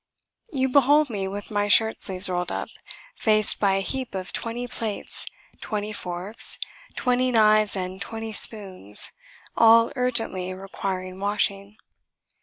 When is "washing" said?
11.19-11.77